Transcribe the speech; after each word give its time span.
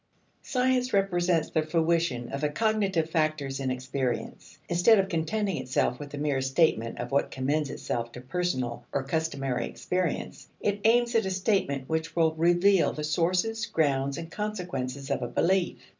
Science 0.41 0.93
represents 0.93 1.51
the 1.51 1.61
fruition 1.61 2.29
of 2.29 2.41
the 2.41 2.49
cognitive 2.49 3.07
factors 3.11 3.59
in 3.59 3.69
experience. 3.69 4.57
Instead 4.67 4.97
of 4.97 5.07
contenting 5.07 5.57
itself 5.57 5.99
with 5.99 6.11
a 6.15 6.17
mere 6.17 6.41
statement 6.41 6.97
of 6.97 7.11
what 7.11 7.29
commends 7.29 7.69
itself 7.69 8.11
to 8.11 8.19
personal 8.19 8.83
or 8.91 9.03
customary 9.03 9.67
experience, 9.67 10.47
it 10.59 10.81
aims 10.85 11.13
at 11.13 11.27
a 11.27 11.29
statement 11.29 11.87
which 11.87 12.15
will 12.15 12.33
reveal 12.33 12.91
the 12.93 13.03
sources, 13.03 13.67
grounds, 13.67 14.17
and 14.17 14.31
consequences 14.31 15.11
of 15.11 15.21
a 15.21 15.27
belief. 15.27 15.77